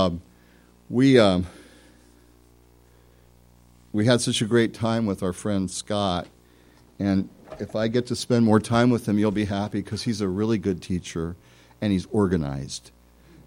[0.00, 0.22] um,
[0.88, 1.46] we um,
[3.92, 6.26] we had such a great time with our friend Scott,
[6.98, 10.20] and if I get to spend more time with him, you'll be happy because he's
[10.20, 11.36] a really good teacher,
[11.80, 12.90] and he's organized,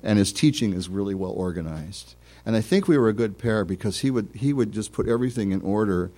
[0.04, 2.16] and his teaching is really well organized.
[2.46, 5.08] And I think we were a good pair because he would he would just put
[5.08, 6.12] everything in order,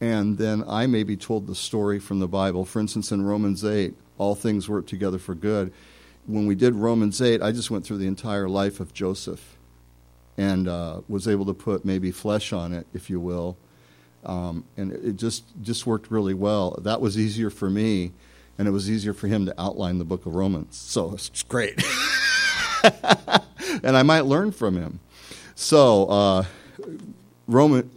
[0.00, 2.64] and then I maybe told the story from the Bible.
[2.64, 5.72] For instance, in Romans eight, all things work together for good.
[6.26, 9.55] When we did Romans eight, I just went through the entire life of Joseph,
[10.36, 13.56] and uh, was able to put maybe flesh on it, if you will,
[14.24, 16.78] um, and it just just worked really well.
[16.82, 18.12] That was easier for me,
[18.58, 20.76] and it was easier for him to outline the book of Romans.
[20.76, 21.82] So it's great,
[23.82, 25.00] and I might learn from him.
[25.54, 26.44] So, uh,
[27.46, 27.90] Roman,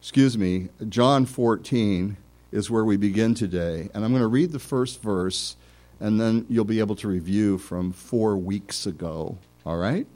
[0.00, 2.16] excuse me, John 14
[2.52, 3.90] is where we begin today.
[3.92, 5.56] And I'm going to read the first verse,
[5.98, 9.36] and then you'll be able to review from four weeks ago.
[9.64, 10.06] All right?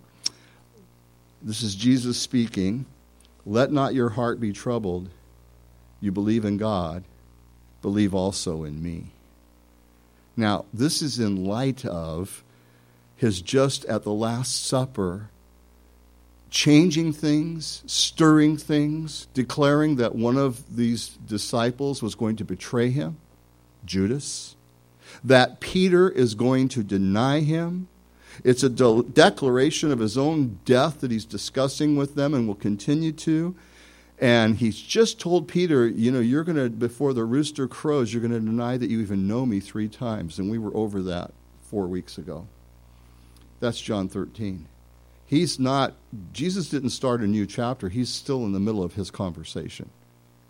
[1.42, 2.86] This is Jesus speaking.
[3.46, 5.08] Let not your heart be troubled.
[6.00, 7.04] You believe in God,
[7.82, 9.12] believe also in me.
[10.36, 12.42] Now, this is in light of
[13.16, 15.28] his just at the Last Supper
[16.50, 23.16] changing things, stirring things, declaring that one of these disciples was going to betray him,
[23.84, 24.56] Judas,
[25.22, 27.88] that Peter is going to deny him.
[28.44, 32.54] It's a de- declaration of his own death that he's discussing with them and will
[32.54, 33.54] continue to.
[34.18, 38.20] And he's just told Peter, you know, you're going to, before the rooster crows, you're
[38.20, 40.38] going to deny that you even know me three times.
[40.38, 42.46] And we were over that four weeks ago.
[43.60, 44.66] That's John 13
[45.30, 45.94] he's not,
[46.32, 47.88] Jesus didn't start a new chapter.
[47.88, 49.88] He's still in the middle of his conversation.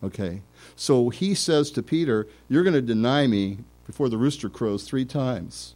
[0.02, 0.40] Okay?
[0.74, 5.04] So he says to Peter, You're going to deny me before the rooster crows three
[5.04, 5.74] times.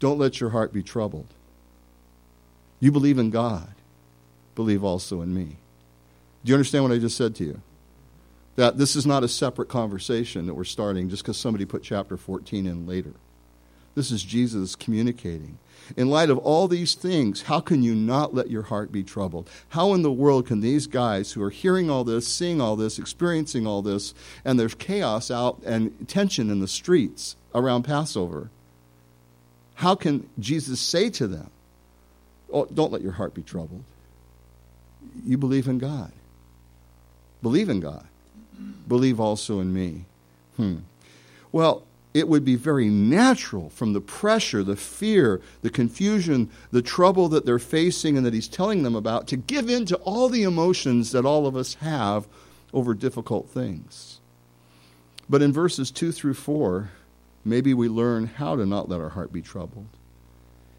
[0.00, 1.28] Don't let your heart be troubled.
[2.80, 3.74] You believe in God,
[4.54, 5.56] believe also in me.
[6.44, 7.60] Do you understand what I just said to you?
[8.56, 12.16] That this is not a separate conversation that we're starting just because somebody put chapter
[12.16, 13.14] 14 in later.
[13.94, 15.58] This is Jesus communicating.
[15.96, 19.48] In light of all these things, how can you not let your heart be troubled?
[19.70, 22.98] How in the world can these guys who are hearing all this, seeing all this,
[22.98, 24.14] experiencing all this,
[24.44, 28.50] and there's chaos out and tension in the streets around Passover,
[29.74, 31.50] how can Jesus say to them,
[32.52, 33.84] oh, Don't let your heart be troubled?
[35.24, 36.12] You believe in God.
[37.42, 38.06] Believe in God.
[38.88, 40.04] Believe also in me.
[40.56, 40.78] Hmm.
[41.52, 47.28] Well, it would be very natural from the pressure, the fear, the confusion, the trouble
[47.30, 50.44] that they're facing and that he's telling them about to give in to all the
[50.44, 52.28] emotions that all of us have
[52.72, 54.20] over difficult things.
[55.28, 56.90] But in verses 2 through 4,
[57.44, 59.86] maybe we learn how to not let our heart be troubled.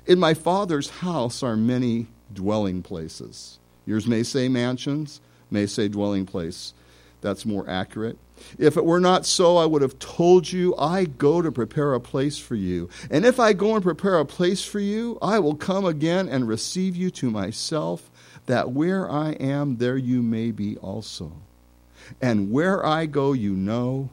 [0.06, 3.60] In my Father's house are many dwelling places.
[3.86, 6.74] Yours may say mansions, may say dwelling place.
[7.22, 8.18] That's more accurate.
[8.60, 12.00] If it were not so, I would have told you, I go to prepare a
[12.00, 12.90] place for you.
[13.10, 16.48] And if I go and prepare a place for you, I will come again and
[16.48, 18.12] receive you to myself,
[18.46, 21.32] that where I am, there you may be also.
[22.22, 24.10] And where I go, you know,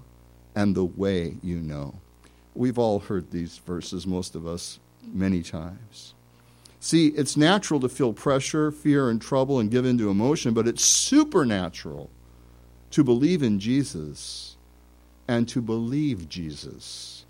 [0.55, 1.97] and the way you know.
[2.55, 4.79] We've all heard these verses, most of us,
[5.13, 6.15] many times.
[6.81, 10.67] See, it's natural to feel pressure, fear, and trouble and give in to emotion, but
[10.67, 12.11] it's supernatural
[12.91, 14.57] to believe in Jesus
[15.29, 17.25] and to believe Jesus.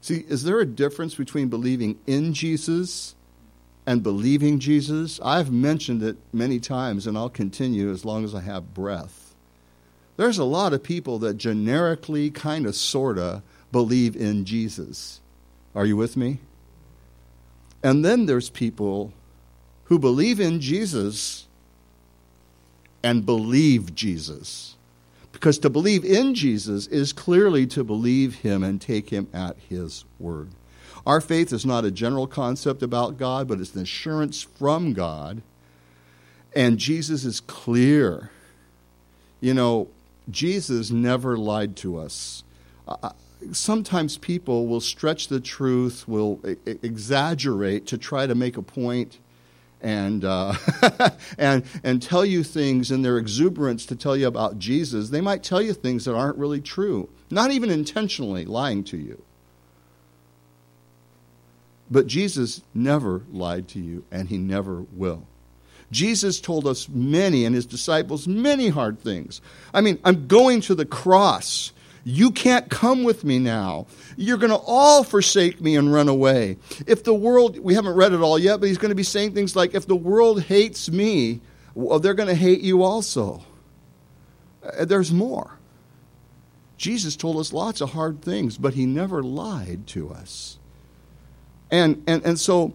[0.00, 3.16] See, is there a difference between believing in Jesus
[3.86, 5.18] and believing Jesus?
[5.20, 9.34] I've mentioned it many times, and I'll continue as long as I have breath.
[10.16, 15.20] There's a lot of people that generically, kind of, sort of, believe in Jesus.
[15.74, 16.38] Are you with me?
[17.82, 19.12] And then there's people
[19.84, 21.46] who believe in Jesus
[23.02, 24.74] and believe Jesus.
[25.32, 30.04] Because to believe in Jesus is clearly to believe him and take him at his
[30.18, 30.48] word.
[31.06, 35.42] Our faith is not a general concept about God, but it's an assurance from God.
[36.54, 38.30] And Jesus is clear.
[39.40, 39.88] You know,
[40.30, 42.42] Jesus never lied to us.
[42.88, 43.10] Uh,
[43.52, 49.18] sometimes people will stretch the truth, will exaggerate to try to make a point
[49.80, 50.54] and, uh,
[51.38, 55.42] and, and tell you things in their exuberance to tell you about Jesus, they might
[55.42, 59.22] tell you things that aren't really true, not even intentionally lying to you.
[61.90, 65.26] But Jesus never lied to you, and he never will.
[65.92, 69.40] Jesus told us many, and his disciples, many hard things.
[69.72, 71.72] I mean, I'm going to the cross.
[72.08, 73.88] You can't come with me now.
[74.16, 76.56] You're going to all forsake me and run away.
[76.86, 79.34] If the world, we haven't read it all yet, but he's going to be saying
[79.34, 81.40] things like, if the world hates me,
[81.74, 83.42] well, they're going to hate you also.
[84.62, 85.58] Uh, there's more.
[86.76, 90.60] Jesus told us lots of hard things, but he never lied to us.
[91.72, 92.74] And, and, and so,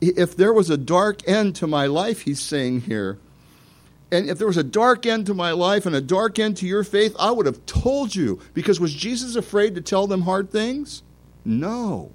[0.00, 3.18] if there was a dark end to my life, he's saying here,
[4.10, 6.66] and if there was a dark end to my life and a dark end to
[6.66, 8.40] your faith, I would have told you.
[8.54, 11.02] Because was Jesus afraid to tell them hard things?
[11.44, 12.10] No.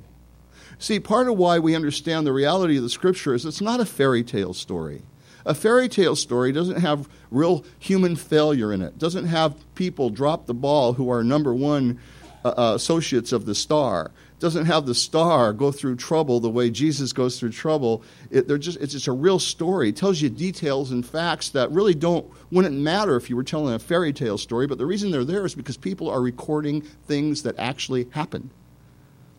[0.80, 3.86] See, part of why we understand the reality of the scripture is it's not a
[3.86, 5.04] fairy tale story.
[5.46, 10.46] A fairy tale story doesn't have real human failure in it, doesn't have people drop
[10.46, 12.00] the ball who are number one
[12.44, 14.12] uh, uh, associates of the star
[14.44, 18.04] doesn't have the star go through trouble the way Jesus goes through trouble.
[18.30, 19.88] It, they're just, it's just a real story.
[19.88, 23.74] It tells you details and facts that really don't wouldn't matter if you were telling
[23.74, 24.68] a fairy tale story.
[24.68, 28.50] But the reason they're there is because people are recording things that actually happened,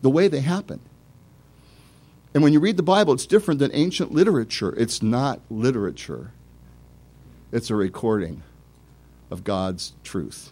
[0.00, 0.80] the way they happened.
[2.32, 4.74] And when you read the Bible, it's different than ancient literature.
[4.74, 6.32] It's not literature.
[7.52, 8.42] It's a recording
[9.30, 10.50] of God's truth.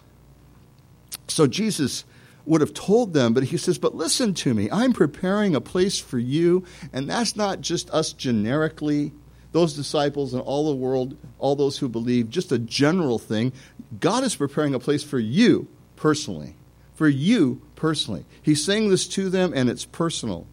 [1.27, 2.05] So Jesus
[2.45, 5.99] would have told them, but he says, But listen to me, I'm preparing a place
[5.99, 9.11] for you, and that's not just us generically,
[9.51, 13.53] those disciples and all the world, all those who believe, just a general thing.
[13.99, 16.55] God is preparing a place for you personally.
[16.95, 18.25] For you personally.
[18.41, 20.47] He's saying this to them, and it's personal.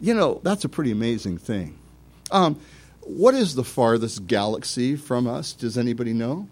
[0.00, 1.78] You know, that's a pretty amazing thing.
[2.30, 2.60] Um,
[3.00, 5.52] what is the farthest galaxy from us?
[5.52, 6.48] Does anybody know?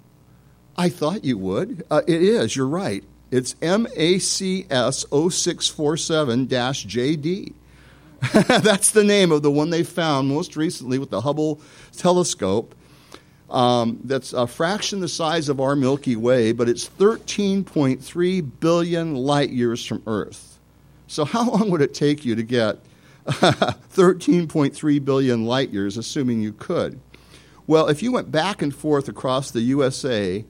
[0.76, 1.84] I thought you would.
[1.90, 3.04] Uh, it is, you're right.
[3.34, 7.52] It's MACS 0647 JD.
[8.62, 11.60] That's the name of the one they found most recently with the Hubble
[11.96, 12.76] telescope.
[13.50, 19.50] Um, that's a fraction the size of our Milky Way, but it's 13.3 billion light
[19.50, 20.60] years from Earth.
[21.08, 22.78] So, how long would it take you to get
[23.26, 27.00] 13.3 billion light years, assuming you could?
[27.66, 30.44] Well, if you went back and forth across the USA,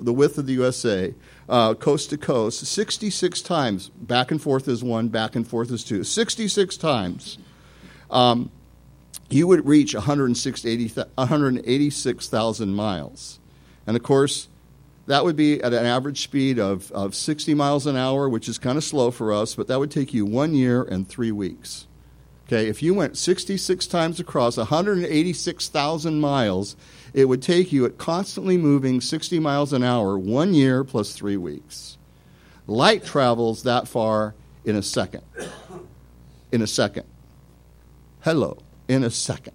[0.00, 1.14] the width of the USA,
[1.48, 3.90] uh, coast to coast 66 times.
[3.90, 6.04] Back and forth is one, back and forth is two.
[6.04, 7.38] 66 times.
[8.10, 8.50] Um,
[9.30, 13.38] you would reach 186,000 miles.
[13.86, 14.48] And of course,
[15.06, 18.58] that would be at an average speed of, of 60 miles an hour, which is
[18.58, 21.86] kind of slow for us, but that would take you one year and three weeks.
[22.46, 26.76] Okay, if you went 66 times across 186,000 miles,
[27.14, 31.36] it would take you at constantly moving 60 miles an hour one year plus three
[31.36, 31.96] weeks.
[32.66, 34.34] Light travels that far
[34.64, 35.22] in a second.
[36.50, 37.04] In a second.
[38.20, 38.58] Hello,
[38.88, 39.54] in a second.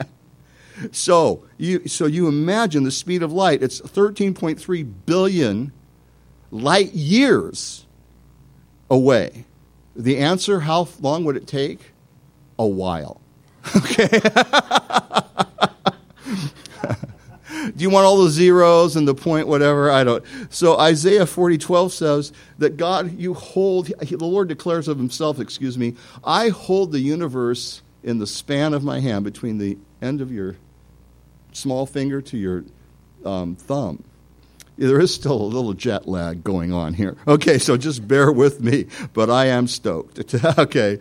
[0.90, 3.62] so you so you imagine the speed of light.
[3.62, 5.72] It's 13.3 billion
[6.50, 7.86] light years
[8.90, 9.44] away.
[9.94, 11.92] The answer, how long would it take?
[12.58, 13.20] A while.
[13.76, 14.20] Okay.
[17.76, 19.90] Do you want all the zeros and the point, whatever?
[19.90, 20.24] I don't.
[20.50, 25.78] So Isaiah 40, 12 says that God, you hold, the Lord declares of himself, excuse
[25.78, 30.32] me, I hold the universe in the span of my hand between the end of
[30.32, 30.56] your
[31.52, 32.64] small finger to your
[33.24, 34.02] um, thumb
[34.76, 37.16] there is still a little jet lag going on here.
[37.26, 40.34] Okay, so just bear with me, but I am stoked.
[40.58, 40.98] okay,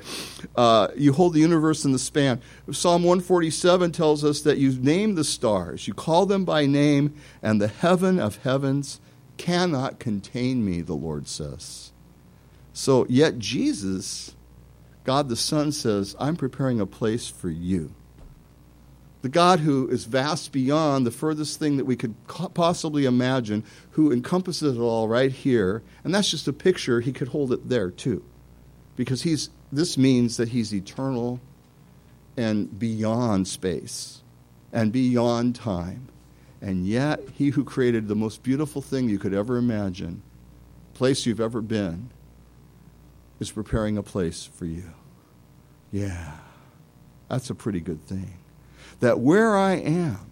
[0.55, 2.41] uh, you hold the universe in the span.
[2.71, 7.61] Psalm 147 tells us that you name the stars, you call them by name, and
[7.61, 8.99] the heaven of heavens
[9.37, 11.91] cannot contain me, the Lord says.
[12.73, 14.35] So, yet Jesus,
[15.03, 17.93] God the Son, says, I'm preparing a place for you
[19.21, 24.11] the God who is vast beyond the furthest thing that we could possibly imagine, who
[24.11, 25.83] encompasses it all right here.
[26.03, 27.01] And that's just a picture.
[27.01, 28.23] He could hold it there too.
[28.95, 31.39] Because he's, this means that he's eternal
[32.35, 34.21] and beyond space
[34.73, 36.07] and beyond time.
[36.59, 40.21] And yet, he who created the most beautiful thing you could ever imagine,
[40.93, 42.09] place you've ever been,
[43.39, 44.91] is preparing a place for you.
[45.91, 46.37] Yeah,
[47.27, 48.40] that's a pretty good thing
[49.01, 50.31] that where I am,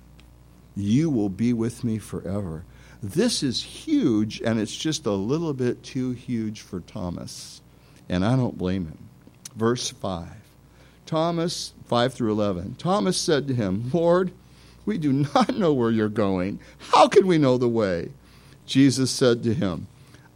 [0.75, 2.63] you will be with me forever.
[3.03, 7.61] This is huge, and it's just a little bit too huge for Thomas.
[8.07, 9.09] And I don't blame him.
[9.55, 10.27] Verse 5.
[11.05, 12.75] Thomas, 5 through 11.
[12.75, 14.31] Thomas said to him, Lord,
[14.85, 16.59] we do not know where you're going.
[16.77, 18.11] How can we know the way?
[18.65, 19.87] Jesus said to him,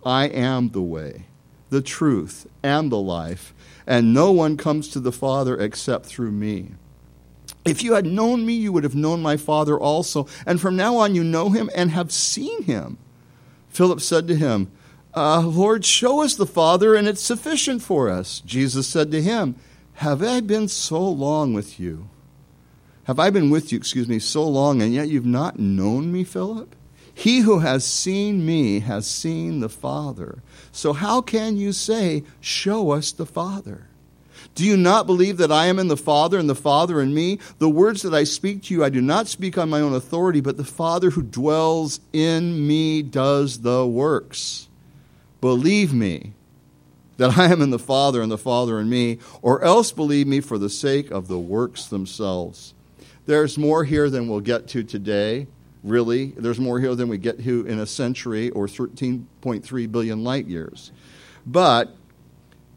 [0.06, 1.26] I am the way,
[1.70, 3.54] the truth, and the life,
[3.86, 6.72] and no one comes to the Father except through me.
[7.66, 10.28] If you had known me, you would have known my Father also.
[10.46, 12.98] And from now on, you know him and have seen him.
[13.70, 14.70] Philip said to him,
[15.16, 18.40] uh, Lord, show us the Father, and it's sufficient for us.
[18.42, 19.56] Jesus said to him,
[19.96, 22.10] Have I been so long with you?
[23.04, 26.24] Have I been with you, excuse me, so long, and yet you've not known me,
[26.24, 26.76] Philip?
[27.14, 30.42] He who has seen me has seen the Father.
[30.72, 33.88] So how can you say, Show us the Father?
[34.56, 37.40] Do you not believe that I am in the Father and the Father in me?
[37.60, 40.42] The words that I speak to you, I do not speak on my own authority,
[40.42, 44.68] but the Father who dwells in me does the works.
[45.42, 46.34] Believe me
[47.18, 50.40] that I am in the Father and the Father in me, or else believe me
[50.40, 52.74] for the sake of the works themselves.
[53.26, 55.48] There's more here than we'll get to today,
[55.84, 56.28] really.
[56.38, 60.92] There's more here than we get to in a century or 13.3 billion light years.
[61.46, 61.96] But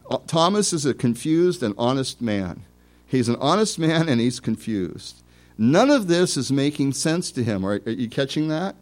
[0.09, 2.63] Uh, Thomas is a confused and honest man.
[3.05, 5.23] He's an honest man and he's confused.
[5.57, 7.65] None of this is making sense to him.
[7.65, 8.75] Are, are you catching that?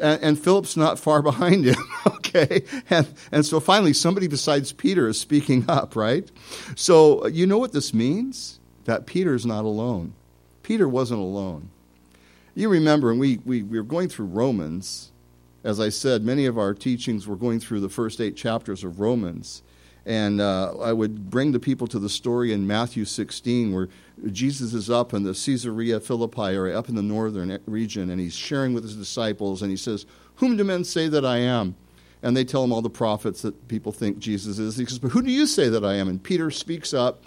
[0.00, 2.62] And, and, Philip's not far behind him, okay?
[2.90, 6.30] And, and so finally, somebody besides Peter is speaking up, right?
[6.76, 8.60] So uh, you know what this means?
[8.84, 10.14] That Peter's not alone.
[10.62, 11.70] Peter wasn't alone.
[12.54, 15.12] You remember, and we, we, we were going through Romans.
[15.62, 18.98] As I said, many of our teachings were going through the first eight chapters of
[19.00, 19.62] Romans.
[20.06, 23.88] And uh, I would bring the people to the story in Matthew 16 where
[24.30, 28.34] Jesus is up in the Caesarea Philippi or up in the northern region and he's
[28.34, 31.76] sharing with his disciples and he says, Whom do men say that I am?
[32.22, 34.76] And they tell him all the prophets that people think Jesus is.
[34.76, 36.08] He says, But who do you say that I am?
[36.08, 37.22] And Peter speaks up.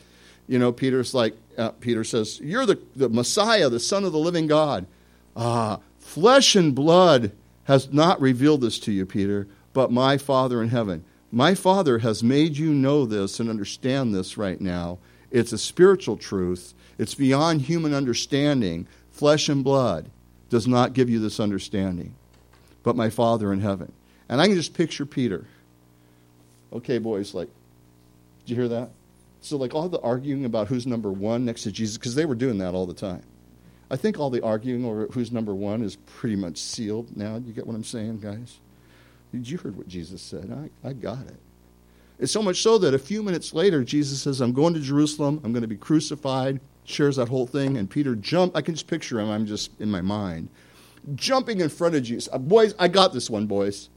[0.47, 4.19] You know, Peter's like, uh, Peter says, You're the, the Messiah, the Son of the
[4.19, 4.87] living God.
[5.35, 7.31] Ah, flesh and blood
[7.65, 11.05] has not revealed this to you, Peter, but my Father in heaven.
[11.31, 14.97] My Father has made you know this and understand this right now.
[15.29, 18.87] It's a spiritual truth, it's beyond human understanding.
[19.11, 20.09] Flesh and blood
[20.49, 22.15] does not give you this understanding,
[22.83, 23.91] but my Father in heaven.
[24.27, 25.45] And I can just picture Peter.
[26.73, 27.49] Okay, boys, like,
[28.41, 28.89] did you hear that?
[29.41, 32.35] So, like, all the arguing about who's number one next to Jesus, because they were
[32.35, 33.23] doing that all the time.
[33.89, 37.35] I think all the arguing over who's number one is pretty much sealed now.
[37.35, 38.57] You get what I'm saying, guys?
[39.33, 40.51] You heard what Jesus said.
[40.83, 41.37] I, I got it.
[42.19, 45.41] It's so much so that a few minutes later, Jesus says, I'm going to Jerusalem.
[45.43, 46.59] I'm going to be crucified.
[46.83, 47.77] Shares that whole thing.
[47.77, 48.55] And Peter jumped.
[48.55, 49.29] I can just picture him.
[49.29, 50.49] I'm just in my mind.
[51.15, 52.31] Jumping in front of Jesus.
[52.31, 53.89] Uh, boys, I got this one, boys.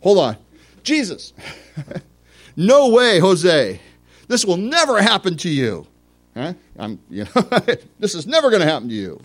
[0.00, 0.36] Hold on.
[0.82, 1.34] Jesus.
[2.56, 3.80] no way, Jose.
[4.26, 5.86] This will never happen to you.
[6.34, 6.54] Huh?
[6.78, 7.48] I'm, you know,
[7.98, 9.20] this is never going to happen to you.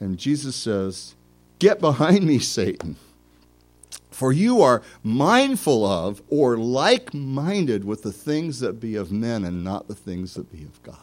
[0.00, 1.14] And Jesus says,
[1.60, 2.96] Get behind me, Satan.
[4.12, 9.44] For you are mindful of or like minded with the things that be of men
[9.44, 10.96] and not the things that be of God.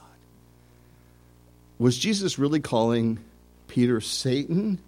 [1.80, 3.20] Was Jesus really calling
[3.68, 4.80] Peter Satan?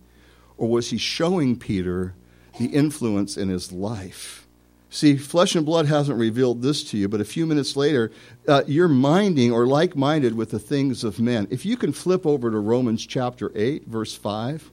[0.57, 2.13] Or was he showing Peter
[2.59, 4.45] the influence in his life?
[4.91, 8.11] See, flesh and blood hasn't revealed this to you, but a few minutes later,
[8.47, 11.47] uh, you're minding or like minded with the things of men.
[11.49, 14.69] If you can flip over to Romans chapter 8, verse 5,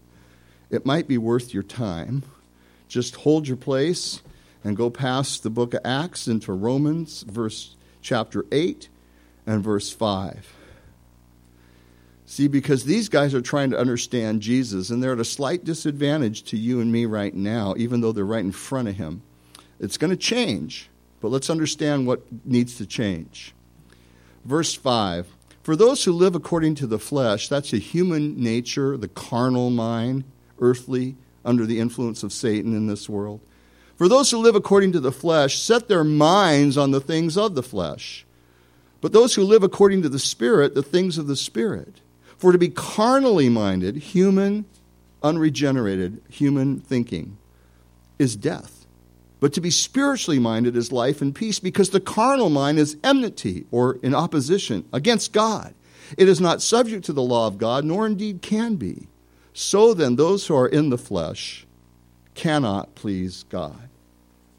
[0.71, 2.25] it might be worth your time
[2.89, 4.23] just hold your place
[4.65, 8.89] and go past the book of Acts into Romans, verse chapter 8
[9.47, 10.55] and verse 5.
[12.27, 16.43] See, because these guys are trying to understand Jesus, and they're at a slight disadvantage
[16.45, 19.23] to you and me right now, even though they're right in front of him.
[19.81, 20.91] It's going to change,
[21.21, 23.55] but let's understand what needs to change.
[24.45, 25.27] Verse 5
[25.63, 30.25] For those who live according to the flesh, that's a human nature, the carnal mind,
[30.61, 31.17] earthly,
[31.49, 33.41] under the influence of Satan in this world.
[33.97, 37.55] For those who live according to the flesh set their minds on the things of
[37.55, 38.27] the flesh,
[39.01, 42.01] but those who live according to the Spirit, the things of the Spirit.
[42.37, 44.67] For to be carnally minded, human,
[45.23, 47.39] unregenerated, human thinking,
[48.19, 48.87] is death.
[49.41, 53.67] But to be spiritually minded is life and peace, because the carnal mind is enmity
[53.71, 55.75] or in opposition against God.
[56.17, 59.09] It is not subject to the law of God, nor indeed can be.
[59.53, 61.67] So then, those who are in the flesh
[62.35, 63.89] cannot please God.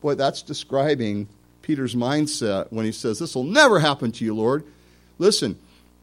[0.01, 1.27] Boy, that's describing
[1.61, 4.63] Peter's mindset when he says, This will never happen to you, Lord.
[5.17, 5.57] Listen,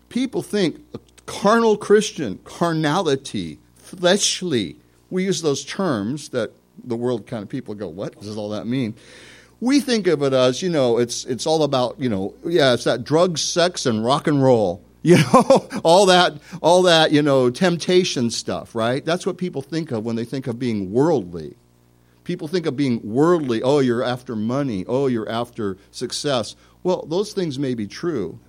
[0.08, 0.80] people think
[1.26, 4.76] carnal Christian, carnality, fleshly,
[5.10, 6.52] we use those terms that
[6.84, 8.94] the world kind of people go, What does all that mean?
[9.60, 12.84] We think of it as, you know, it's, it's all about, you know, yeah, it's
[12.84, 14.82] that drugs, sex, and rock and roll.
[15.10, 19.04] You know, all that, all that, you know, temptation stuff, right?
[19.04, 21.54] That's what people think of when they think of being worldly.
[22.24, 23.62] People think of being worldly.
[23.62, 24.84] Oh, you're after money.
[24.88, 26.56] Oh, you're after success.
[26.82, 28.40] Well, those things may be true.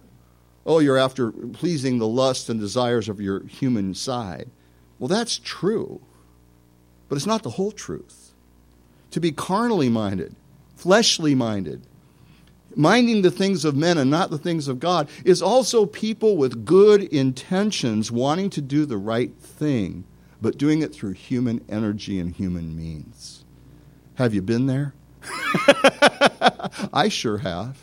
[0.66, 4.50] Oh, you're after pleasing the lusts and desires of your human side.
[4.98, 6.02] Well, that's true.
[7.08, 8.34] But it's not the whole truth.
[9.12, 10.36] To be carnally minded,
[10.76, 11.84] fleshly minded,
[12.78, 16.66] minding the things of men and not the things of God, is also people with
[16.66, 20.04] good intentions wanting to do the right thing,
[20.42, 23.44] but doing it through human energy and human means.
[24.16, 24.94] Have you been there?
[26.94, 27.78] I sure have.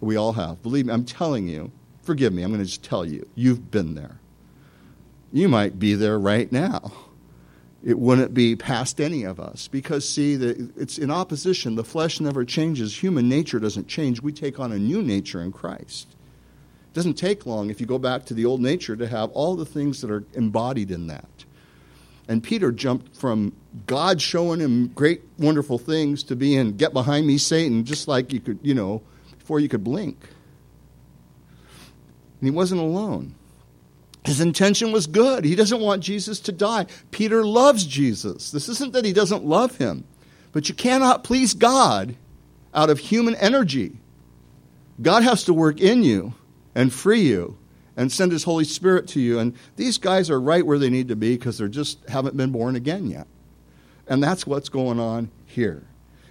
[0.00, 0.62] We all have.
[0.62, 1.72] Believe me, I'm telling you.
[2.02, 3.26] Forgive me, I'm going to just tell you.
[3.34, 4.20] You've been there.
[5.32, 6.92] You might be there right now.
[7.84, 11.76] It wouldn't be past any of us because, see, the, it's in opposition.
[11.76, 13.02] The flesh never changes.
[13.02, 14.20] Human nature doesn't change.
[14.20, 16.08] We take on a new nature in Christ.
[16.10, 19.54] It doesn't take long if you go back to the old nature to have all
[19.54, 21.28] the things that are embodied in that.
[22.26, 23.54] And Peter jumped from
[23.86, 28.40] God showing him great, wonderful things to being, get behind me, Satan, just like you
[28.40, 29.02] could, you know,
[29.38, 30.18] before you could blink.
[32.40, 33.34] And he wasn't alone.
[34.24, 35.44] His intention was good.
[35.44, 36.86] He doesn't want Jesus to die.
[37.10, 38.50] Peter loves Jesus.
[38.50, 40.04] This isn't that he doesn't love him,
[40.52, 42.16] but you cannot please God
[42.74, 43.96] out of human energy.
[45.00, 46.34] God has to work in you
[46.74, 47.56] and free you
[47.96, 49.38] and send his Holy Spirit to you.
[49.38, 52.52] And these guys are right where they need to be because they just haven't been
[52.52, 53.26] born again yet.
[54.06, 55.84] And that's what's going on here.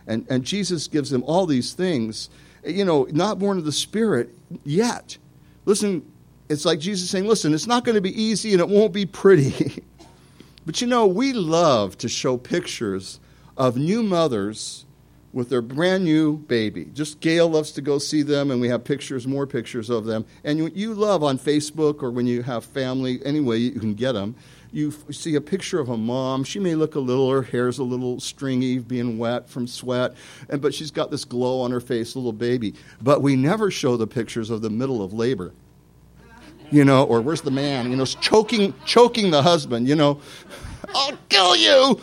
[0.07, 2.29] And, and Jesus gives them all these things,
[2.65, 4.29] you know, not born of the Spirit
[4.63, 5.17] yet.
[5.65, 6.09] Listen,
[6.49, 9.05] it's like Jesus saying, listen, it's not going to be easy and it won't be
[9.05, 9.83] pretty.
[10.65, 13.19] but you know, we love to show pictures
[13.57, 14.85] of new mothers
[15.33, 16.85] with their brand new baby.
[16.93, 20.25] Just Gail loves to go see them, and we have pictures, more pictures of them.
[20.43, 24.13] And you, you love on Facebook or when you have family, anyway, you can get
[24.13, 24.35] them.
[24.71, 26.43] You see a picture of a mom.
[26.43, 30.15] She may look a little, her hair's a little stringy, being wet from sweat,
[30.49, 32.73] and, but she's got this glow on her face, little baby.
[33.01, 35.53] But we never show the pictures of the middle of labor
[36.71, 40.19] you know, or where's the man, you know, choking, choking the husband, you know,
[40.93, 41.99] I'll kill you.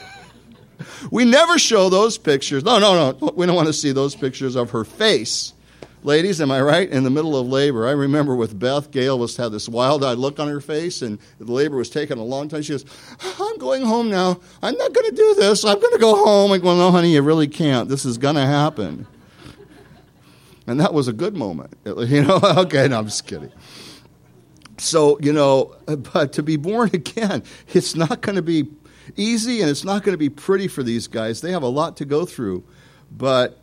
[1.10, 2.64] we never show those pictures.
[2.64, 3.32] No, no, no.
[3.34, 5.54] We don't want to see those pictures of her face.
[6.04, 6.90] Ladies, am I right?
[6.90, 10.40] In the middle of labor, I remember with Beth, Gail was had this wild-eyed look
[10.40, 12.62] on her face, and the labor was taking a long time.
[12.62, 12.84] She goes,
[13.38, 14.40] "I'm going home now.
[14.62, 15.64] I'm not going to do this.
[15.64, 17.88] I'm going to go home." I go, "No, honey, you really can't.
[17.88, 19.06] This is going to happen."
[20.66, 21.74] And that was a good moment.
[21.84, 23.52] You know, okay, no, I'm just kidding.
[24.78, 28.68] So, you know, but to be born again, it's not going to be
[29.16, 31.40] easy and it's not going to be pretty for these guys.
[31.40, 32.64] They have a lot to go through.
[33.10, 33.58] But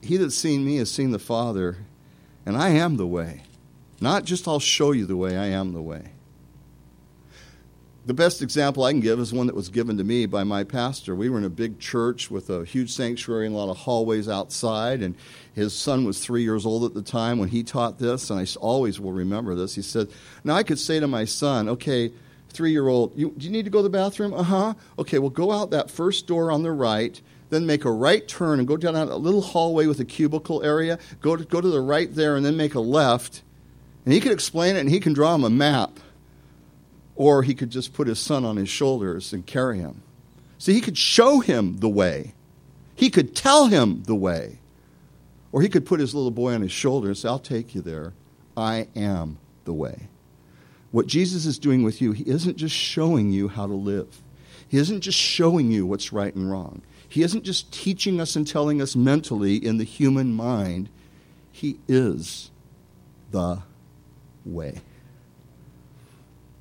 [0.00, 1.78] he that's seen me has seen the Father,
[2.46, 3.42] and I am the way.
[4.00, 6.13] Not just I'll show you the way, I am the way
[8.06, 10.62] the best example I can give is one that was given to me by my
[10.62, 11.14] pastor.
[11.14, 14.28] We were in a big church with a huge sanctuary and a lot of hallways
[14.28, 15.14] outside, and
[15.54, 18.46] his son was three years old at the time when he taught this, and I
[18.60, 19.74] always will remember this.
[19.74, 20.08] He said,
[20.42, 22.12] Now I could say to my son, okay,
[22.50, 24.34] three year old, you, do you need to go to the bathroom?
[24.34, 24.74] Uh huh.
[24.98, 28.58] Okay, well, go out that first door on the right, then make a right turn
[28.58, 30.98] and go down a little hallway with a cubicle area.
[31.22, 33.42] Go to, go to the right there, and then make a left.
[34.04, 35.98] And he could explain it, and he can draw him a map
[37.16, 40.02] or he could just put his son on his shoulders and carry him.
[40.58, 42.34] See, he could show him the way,
[42.94, 44.58] he could tell him the way,
[45.52, 47.80] or he could put his little boy on his shoulder and say, I'll take you
[47.80, 48.12] there.
[48.56, 50.08] I am the way.
[50.90, 54.22] What Jesus is doing with you, he isn't just showing you how to live.
[54.68, 56.82] He isn't just showing you what's right and wrong.
[57.08, 60.88] He isn't just teaching us and telling us mentally in the human mind.
[61.52, 62.50] He is
[63.30, 63.62] the
[64.44, 64.80] way.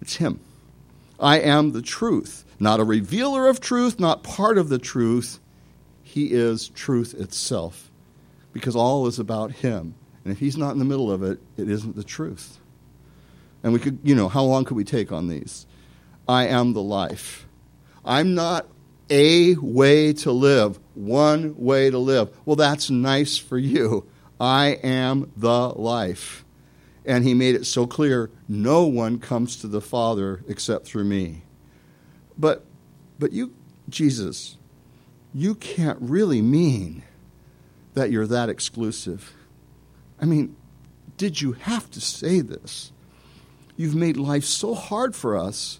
[0.03, 0.41] It's Him.
[1.17, 2.43] I am the truth.
[2.59, 5.39] Not a revealer of truth, not part of the truth.
[6.01, 7.89] He is truth itself.
[8.51, 9.95] Because all is about Him.
[10.25, 12.59] And if He's not in the middle of it, it isn't the truth.
[13.63, 15.65] And we could, you know, how long could we take on these?
[16.27, 17.47] I am the life.
[18.03, 18.67] I'm not
[19.09, 22.29] a way to live, one way to live.
[22.43, 24.05] Well, that's nice for you.
[24.37, 26.43] I am the life.
[27.05, 31.43] And he made it so clear no one comes to the Father except through me.
[32.37, 32.65] But,
[33.19, 33.53] but you,
[33.89, 34.57] Jesus,
[35.33, 37.03] you can't really mean
[37.93, 39.33] that you're that exclusive.
[40.19, 40.55] I mean,
[41.17, 42.91] did you have to say this?
[43.75, 45.79] You've made life so hard for us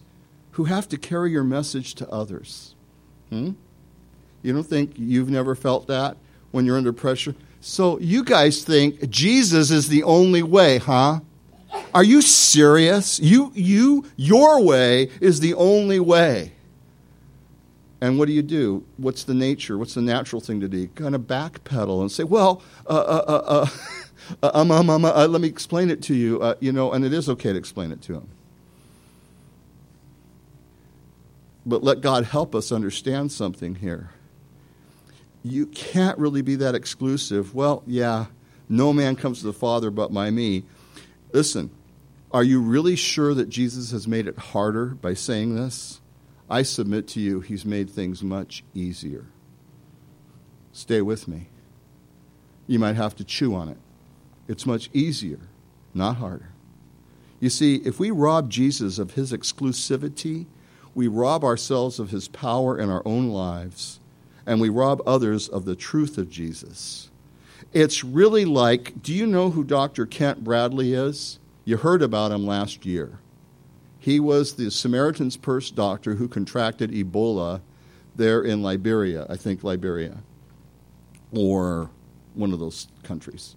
[0.51, 2.75] who have to carry your message to others.
[3.29, 3.51] Hmm?
[4.41, 6.17] You don't think you've never felt that
[6.51, 7.36] when you're under pressure?
[7.65, 11.21] So you guys think Jesus is the only way, huh?
[11.95, 13.21] Are you serious?
[13.21, 16.52] You you your way is the only way.
[18.02, 18.84] And what do you do?
[18.97, 19.78] What's the nature?
[19.78, 20.88] What's the natural thing to do?
[20.88, 23.67] Kind of backpedal and say, "Well, uh, uh,
[24.43, 27.30] uh, um, um, um, let me explain it to you." you know, and it is
[27.30, 28.28] okay to explain it to him.
[31.65, 34.10] But let God help us understand something here
[35.43, 37.53] you can't really be that exclusive.
[37.53, 38.27] Well, yeah,
[38.69, 40.63] no man comes to the Father but by me.
[41.34, 41.69] Listen,
[42.32, 46.01] are you really sure that Jesus has made it harder by saying this?
[46.49, 49.25] I submit to you, he's made things much easier.
[50.71, 51.49] Stay with me.
[52.67, 53.77] You might have to chew on it.
[54.47, 55.39] It's much easier,
[55.93, 56.49] not harder.
[57.39, 60.45] You see, if we rob Jesus of his exclusivity,
[60.95, 63.99] we rob ourselves of his power in our own lives,
[64.45, 67.10] and we rob others of the truth of Jesus.
[67.71, 70.06] It's really like do you know who Dr.
[70.06, 71.39] Kent Brantly is?
[71.65, 73.19] You heard about him last year.
[73.99, 77.62] He was the Samaritan's Purse doctor who contracted Ebola
[78.15, 80.17] there in Liberia, I think Liberia,
[81.32, 81.89] or
[82.34, 83.56] one of those countries.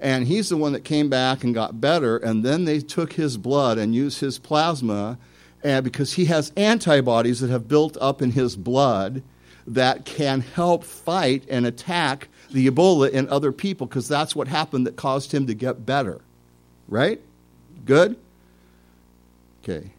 [0.00, 3.36] And he's the one that came back and got better, and then they took his
[3.36, 5.18] blood and used his plasma
[5.62, 9.22] and because he has antibodies that have built up in his blood
[9.66, 14.86] that can help fight and attack the Ebola in other people because that's what happened
[14.86, 16.20] that caused him to get better.
[16.88, 17.20] Right?
[17.84, 18.16] Good?
[19.62, 19.90] Okay.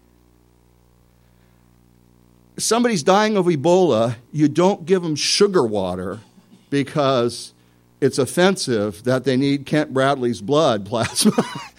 [2.57, 6.21] Somebody's dying of Ebola, you don't give them sugar water
[6.69, 7.53] because
[8.01, 11.31] it's offensive that they need Kent Brantly's blood plasma.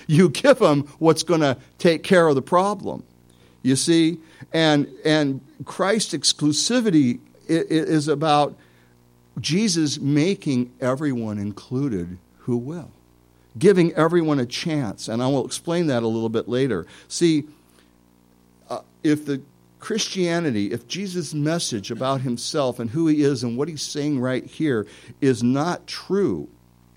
[0.07, 3.03] you give them what's going to take care of the problem.
[3.62, 4.18] You see?
[4.53, 8.56] And, and Christ's exclusivity is about
[9.40, 12.90] Jesus making everyone included who will,
[13.58, 15.08] giving everyone a chance.
[15.08, 16.87] And I will explain that a little bit later.
[17.08, 17.44] See,
[18.68, 19.42] uh, if the
[19.80, 24.44] Christianity, if Jesus' message about himself and who he is and what he's saying right
[24.44, 24.87] here
[25.20, 26.48] is not true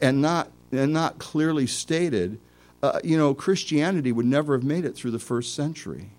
[0.01, 2.39] and not, and not clearly stated,
[2.81, 6.09] uh, you know, Christianity would never have made it through the first century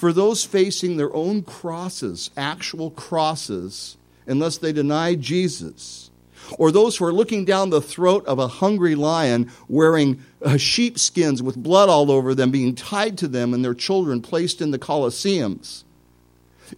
[0.00, 6.10] for those facing their own crosses, actual crosses, unless they deny Jesus,
[6.56, 11.42] or those who are looking down the throat of a hungry lion wearing uh, sheepskins
[11.42, 14.78] with blood all over them being tied to them and their children placed in the
[14.78, 15.84] Colosseums.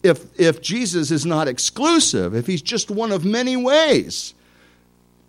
[0.02, 4.34] If, if Jesus is not exclusive, if he's just one of many ways,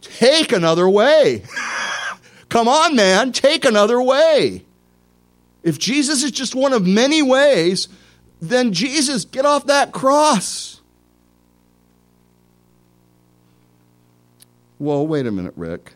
[0.01, 1.43] take another way.
[2.49, 4.65] Come on, man, take another way.
[5.63, 7.87] If Jesus is just one of many ways,
[8.41, 10.81] then Jesus, get off that cross.
[14.77, 15.93] Well, wait a minute, Rick.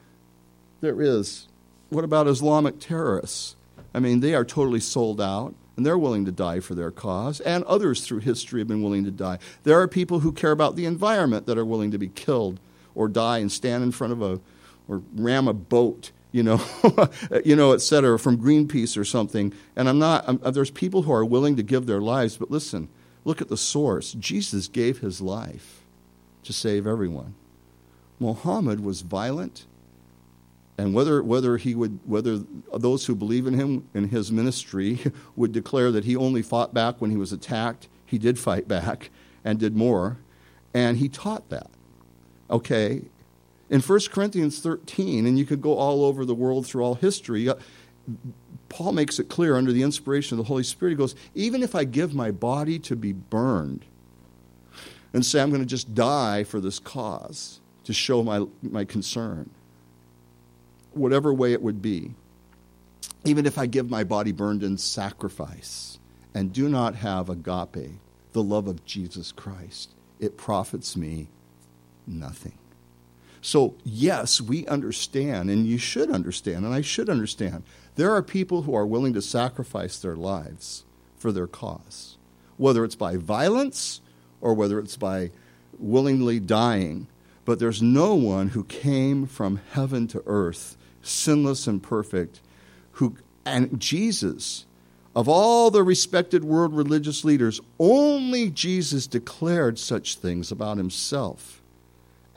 [0.79, 1.47] There is.
[1.89, 3.55] What about Islamic terrorists?
[3.93, 7.39] I mean, they are totally sold out and they're willing to die for their cause,
[7.41, 9.37] and others through history have been willing to die.
[9.63, 12.59] There are people who care about the environment that are willing to be killed
[12.95, 14.39] or die and stand in front of a
[14.87, 16.61] or ram a boat you know,
[17.45, 19.53] you know, et cetera, from Greenpeace or something.
[19.75, 22.51] And I'm not, I'm, uh, there's people who are willing to give their lives, but
[22.51, 22.89] listen,
[23.25, 24.13] look at the source.
[24.13, 25.83] Jesus gave his life
[26.43, 27.35] to save everyone.
[28.19, 29.65] Muhammad was violent,
[30.77, 32.39] and whether, whether, he would, whether
[32.73, 34.99] those who believe in him in his ministry
[35.35, 39.09] would declare that he only fought back when he was attacked, he did fight back
[39.43, 40.17] and did more,
[40.73, 41.69] and he taught that.
[42.49, 43.01] Okay,
[43.69, 47.49] in 1 Corinthians 13, and you could go all over the world through all history,
[47.49, 47.55] uh,
[48.69, 50.91] Paul makes it clear under the inspiration of the Holy Spirit.
[50.91, 53.85] He goes, Even if I give my body to be burned
[55.13, 59.49] and say, I'm going to just die for this cause to show my, my concern,
[60.91, 62.13] whatever way it would be,
[63.25, 65.99] even if I give my body burned in sacrifice
[66.33, 67.99] and do not have agape,
[68.33, 71.27] the love of Jesus Christ, it profits me
[72.05, 72.57] nothing.
[73.47, 77.63] So, yes, we understand, and you should understand, and I should understand.
[77.95, 80.83] There are people who are willing to sacrifice their lives
[81.17, 82.17] for their cause,
[82.57, 84.01] whether it's by violence
[84.41, 85.31] or whether it's by
[85.79, 87.07] willingly dying.
[87.45, 92.41] But there's no one who came from heaven to earth, sinless and perfect,
[92.91, 94.65] who, and Jesus,
[95.15, 101.61] of all the respected world religious leaders, only Jesus declared such things about himself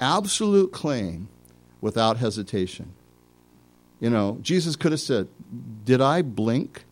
[0.00, 1.28] absolute claim
[1.80, 2.92] without hesitation.
[4.00, 5.28] You know, Jesus could have said,
[5.84, 6.84] Did I blink?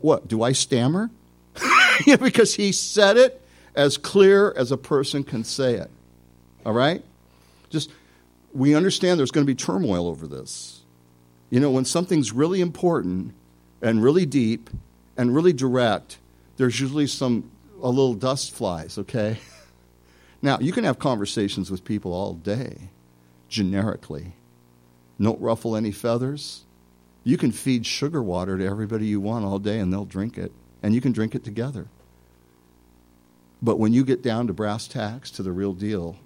[0.00, 0.26] what?
[0.26, 1.10] Do I stammer?
[2.20, 3.42] because he said it
[3.74, 5.90] as clear as a person can say it.
[6.64, 7.04] All right?
[7.70, 7.90] Just,
[8.52, 10.82] we understand there's going to be turmoil over this.
[11.50, 13.34] You know, when something's really important
[13.80, 14.70] and really deep
[15.16, 16.18] and really direct,
[16.56, 17.50] there's usually some,
[17.82, 19.38] a little dust flies, okay?
[20.40, 22.90] Now, you can have conversations with people all day,
[23.48, 24.34] generically.
[25.20, 26.64] Don't ruffle any feathers.
[27.24, 30.52] You can feed sugar water to everybody you want all day and they'll drink it,
[30.82, 31.88] and you can drink it together.
[33.60, 36.16] But when you get down to brass tacks, to the real deal,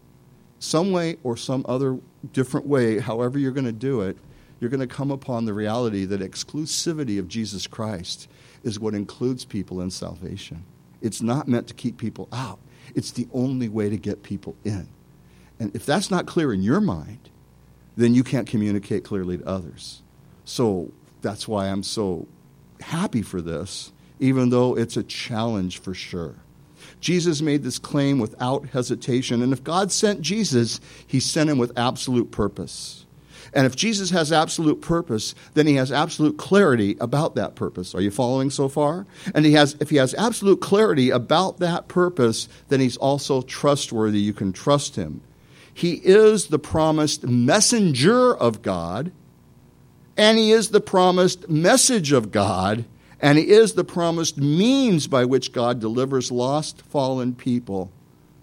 [0.59, 1.98] some way or some other
[2.33, 4.18] different way, however you're going to do it,
[4.61, 8.29] you're going to come upon the reality that exclusivity of Jesus Christ
[8.62, 10.62] is what includes people in salvation.
[11.01, 12.61] It's not meant to keep people out,
[12.94, 14.88] it's the only way to get people in.
[15.58, 17.30] And if that's not clear in your mind,
[17.96, 20.02] then you can't communicate clearly to others.
[20.44, 20.90] So
[21.20, 22.26] that's why I'm so
[22.80, 26.36] happy for this, even though it's a challenge for sure.
[27.00, 29.42] Jesus made this claim without hesitation.
[29.42, 33.01] And if God sent Jesus, he sent him with absolute purpose.
[33.54, 37.94] And if Jesus has absolute purpose, then he has absolute clarity about that purpose.
[37.94, 39.06] Are you following so far?
[39.34, 44.20] And he has if he has absolute clarity about that purpose, then he's also trustworthy.
[44.20, 45.20] You can trust him.
[45.74, 49.12] He is the promised messenger of God,
[50.16, 52.84] and he is the promised message of God,
[53.20, 57.90] and he is the promised means by which God delivers lost, fallen people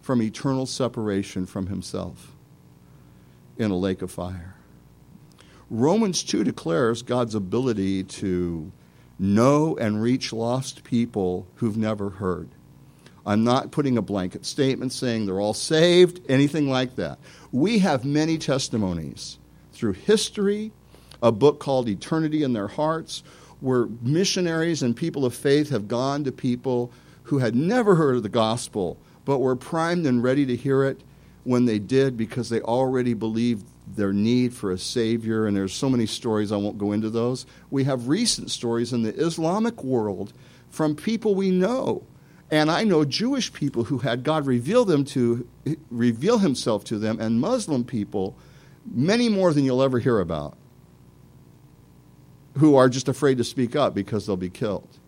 [0.01, 2.35] from eternal separation from himself
[3.57, 4.55] in a lake of fire.
[5.69, 8.71] Romans 2 declares God's ability to
[9.19, 12.49] know and reach lost people who've never heard.
[13.25, 17.19] I'm not putting a blanket statement saying they're all saved, anything like that.
[17.51, 19.37] We have many testimonies
[19.71, 20.71] through history,
[21.21, 23.21] a book called Eternity in Their Hearts,
[23.59, 26.91] where missionaries and people of faith have gone to people
[27.23, 31.01] who had never heard of the gospel, but were primed and ready to hear it
[31.43, 35.45] when they did because they already believed their need for a savior.
[35.45, 37.45] And there's so many stories, I won't go into those.
[37.69, 40.33] We have recent stories in the Islamic world
[40.69, 42.03] from people we know
[42.51, 45.47] and I know Jewish people who had God reveal them to
[45.91, 48.35] reveal himself to them and Muslim people
[48.91, 50.57] many more than you'll ever hear about
[52.57, 54.98] who are just afraid to speak up because they'll be killed.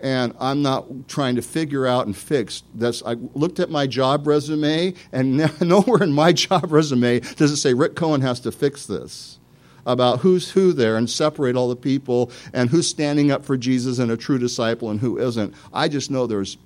[0.00, 3.02] And I'm not trying to figure out and fix this.
[3.04, 7.74] I looked at my job resume, and nowhere in my job resume does it say
[7.74, 9.38] Rick Cohen has to fix this
[9.86, 13.98] about who's who there and separate all the people and who's standing up for Jesus
[13.98, 15.54] and a true disciple and who isn't.
[15.72, 16.58] I just know there's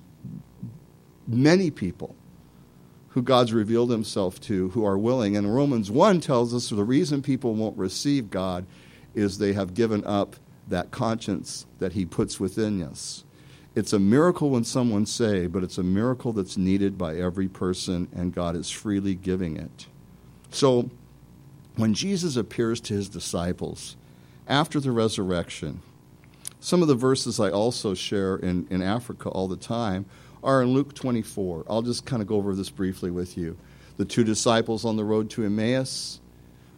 [1.25, 2.15] many people
[3.09, 5.37] who God's revealed himself to who are willing.
[5.37, 8.65] And Romans 1 tells us the reason people won't receive God
[9.15, 10.35] is they have given up
[10.67, 13.23] that conscience that he puts within us.
[13.75, 18.07] It's a miracle when someone's saved, but it's a miracle that's needed by every person,
[18.15, 19.87] and God is freely giving it.
[20.51, 20.89] So,
[21.75, 23.95] when Jesus appears to his disciples
[24.47, 25.81] after the resurrection,
[26.59, 30.05] some of the verses I also share in, in Africa all the time
[30.43, 31.65] are in Luke 24.
[31.67, 33.57] I'll just kind of go over this briefly with you.
[33.97, 36.19] The two disciples on the road to Emmaus,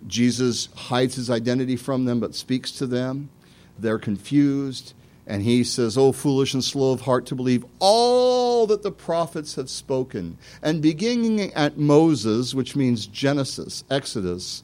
[0.07, 3.29] Jesus hides his identity from them but speaks to them.
[3.79, 4.93] They're confused,
[5.27, 9.55] and he says, Oh, foolish and slow of heart to believe all that the prophets
[9.55, 10.37] have spoken.
[10.61, 14.63] And beginning at Moses, which means Genesis, Exodus,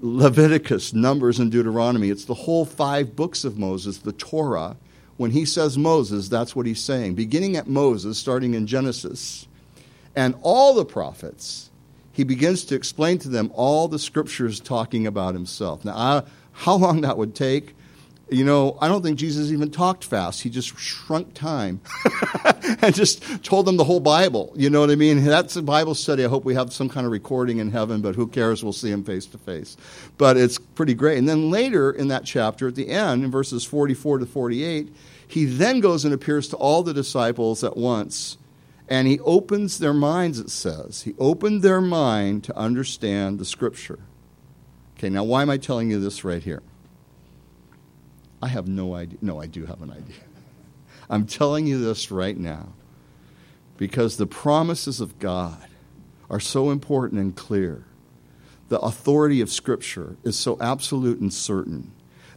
[0.00, 4.76] Leviticus, Numbers, and Deuteronomy, it's the whole five books of Moses, the Torah
[5.20, 7.14] when he says Moses, that's what he's saying.
[7.14, 9.46] Beginning at Moses, starting in Genesis,
[10.16, 11.70] and all the prophets,
[12.10, 15.84] he begins to explain to them all the scriptures talking about himself.
[15.84, 16.22] Now, I,
[16.52, 17.74] how long that would take,
[18.30, 20.42] you know, I don't think Jesus even talked fast.
[20.42, 21.80] He just shrunk time
[22.80, 24.52] and just told them the whole Bible.
[24.54, 25.24] You know what I mean?
[25.24, 26.24] That's a Bible study.
[26.24, 28.62] I hope we have some kind of recording in heaven, but who cares?
[28.62, 29.76] We'll see him face to face.
[30.16, 31.18] But it's pretty great.
[31.18, 34.94] And then later in that chapter, at the end, in verses 44 to 48,
[35.26, 38.38] he then goes and appears to all the disciples at once.
[38.88, 41.02] And he opens their minds, it says.
[41.02, 44.00] He opened their mind to understand the scripture.
[44.98, 46.62] Okay, now why am I telling you this right here?
[48.42, 49.18] I have no idea.
[49.20, 50.16] No, I do have an idea.
[51.10, 52.68] I'm telling you this right now
[53.76, 55.66] because the promises of God
[56.28, 57.84] are so important and clear.
[58.68, 61.90] The authority of Scripture is so absolute and certain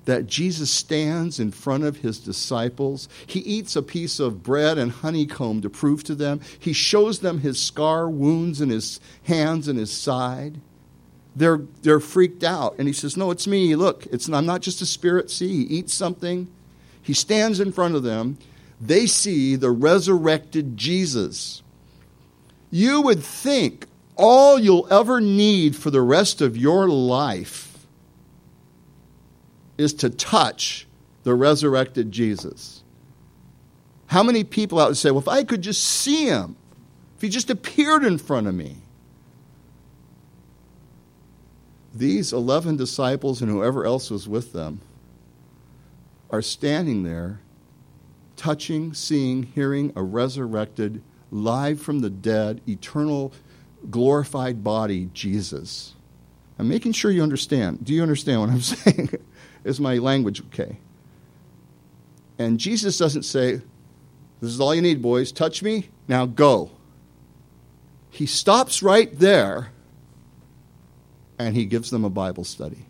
[0.05, 3.07] that Jesus stands in front of his disciples.
[3.25, 6.41] He eats a piece of bread and honeycomb to prove to them.
[6.59, 10.59] He shows them his scar wounds in his hands and his side
[11.35, 12.75] they're, they're freaked out.
[12.77, 13.75] And he says, No, it's me.
[13.75, 15.29] Look, it's, I'm not just a spirit.
[15.29, 16.47] See, he eats something.
[17.01, 18.37] He stands in front of them.
[18.79, 21.61] They see the resurrected Jesus.
[22.71, 27.85] You would think all you'll ever need for the rest of your life
[29.77, 30.87] is to touch
[31.23, 32.83] the resurrected Jesus.
[34.07, 36.55] How many people out would say, Well, if I could just see him,
[37.15, 38.82] if he just appeared in front of me,
[41.93, 44.81] these 11 disciples and whoever else was with them
[46.31, 47.39] are standing there,
[48.35, 53.31] touching, seeing, hearing a resurrected, live from the dead, eternal
[53.89, 55.93] glorified body, Jesus.
[56.57, 57.83] I'm making sure you understand.
[57.83, 59.09] Do you understand what I'm saying?
[59.63, 60.77] is my language okay?
[62.39, 63.61] And Jesus doesn't say,
[64.41, 65.31] This is all you need, boys.
[65.31, 66.71] Touch me, now go.
[68.09, 69.69] He stops right there
[71.39, 72.85] and he gives them a Bible study.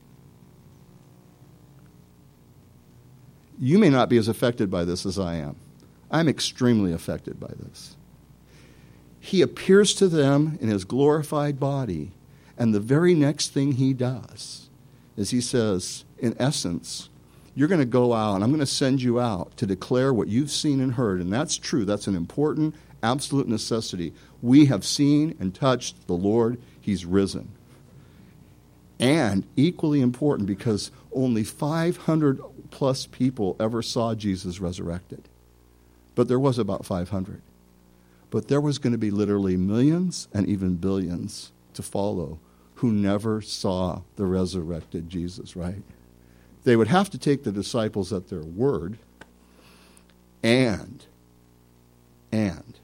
[3.59, 5.55] You may not be as affected by this as I am.
[6.11, 7.95] I'm extremely affected by this.
[9.19, 12.11] He appears to them in his glorified body,
[12.57, 14.69] and the very next thing he does
[15.15, 17.09] is he says, in essence,
[17.55, 20.27] you're going to go out and I'm going to send you out to declare what
[20.27, 21.21] you've seen and heard.
[21.21, 21.85] And that's true.
[21.85, 24.13] That's an important, absolute necessity.
[24.41, 26.59] We have seen and touched the Lord.
[26.81, 27.52] He's risen.
[29.03, 32.39] And equally important because only 500
[32.71, 35.27] plus people ever saw Jesus resurrected.
[36.15, 37.41] But there was about 500.
[38.31, 42.39] But there was going to be literally millions and even billions to follow
[42.75, 45.83] who never saw the resurrected Jesus, right?
[46.63, 48.97] They would have to take the disciples at their word
[50.41, 51.05] and,
[52.31, 52.79] and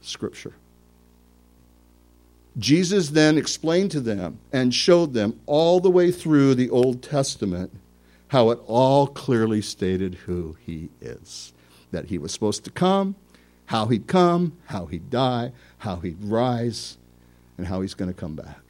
[0.00, 0.54] Scripture.
[2.58, 7.72] Jesus then explained to them and showed them all the way through the Old Testament
[8.28, 11.52] how it all clearly stated who he is.
[11.90, 13.14] That he was supposed to come,
[13.66, 16.96] how he'd come, how he'd die, how he'd rise,
[17.56, 18.60] and how he's going to come back.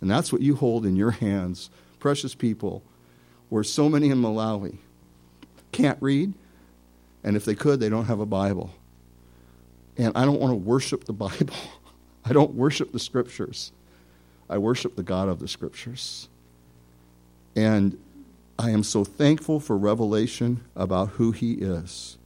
[0.00, 2.82] And that's what you hold in your hands, precious people,
[3.48, 4.78] where so many in Malawi
[5.72, 6.34] can't read,
[7.22, 8.70] and if they could, they don't have a Bible.
[9.96, 11.54] And I don't want to worship the Bible.
[12.24, 13.72] I don't worship the scriptures.
[14.48, 16.28] I worship the God of the scriptures.
[17.56, 17.98] And
[18.58, 22.16] I am so thankful for revelation about who he is.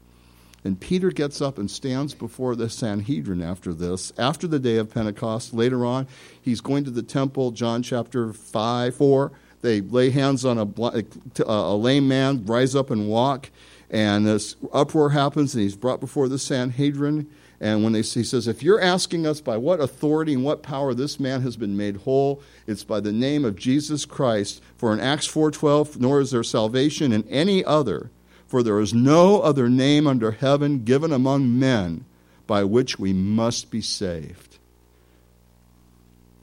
[0.64, 4.92] And Peter gets up and stands before the Sanhedrin after this, after the day of
[4.92, 5.54] Pentecost.
[5.54, 6.06] Later on,
[6.40, 9.32] he's going to the temple, John chapter 5, 4.
[9.60, 11.04] They lay hands on a,
[11.46, 13.50] a lame man, rise up and walk.
[13.90, 17.28] And this uproar happens, and he's brought before the Sanhedrin.
[17.60, 20.94] And when they, he says, If you're asking us by what authority and what power
[20.94, 24.62] this man has been made whole, it's by the name of Jesus Christ.
[24.76, 28.10] For in Acts 4.12, nor is there salvation in any other,
[28.46, 32.04] for there is no other name under heaven given among men
[32.46, 34.58] by which we must be saved.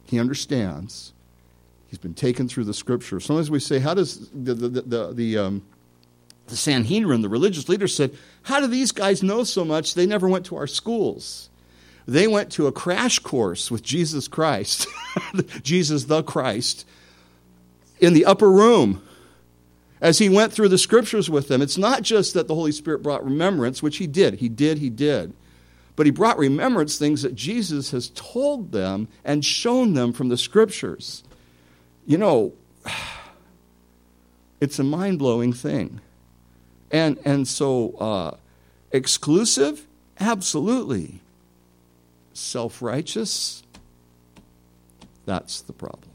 [0.05, 1.13] He understands.
[1.87, 3.21] He's been taken through the scripture.
[3.21, 5.63] Sometimes we say, How does the, the, the, the, um,
[6.47, 9.93] the Sanhedrin, the religious leaders, said, How do these guys know so much?
[9.93, 11.49] They never went to our schools.
[12.07, 14.87] They went to a crash course with Jesus Christ,
[15.63, 16.85] Jesus the Christ,
[17.99, 19.01] in the upper room
[20.01, 21.61] as he went through the scriptures with them.
[21.61, 24.89] It's not just that the Holy Spirit brought remembrance, which he did, he did, he
[24.89, 25.33] did.
[25.95, 30.37] But he brought remembrance things that Jesus has told them and shown them from the
[30.37, 31.23] scriptures.
[32.05, 32.53] You know,
[34.61, 36.01] it's a mind blowing thing.
[36.95, 38.37] And, and so, uh,
[38.93, 39.85] exclusive?
[40.17, 41.19] Absolutely.
[42.31, 43.63] Self righteous?
[45.25, 46.09] That's the problem.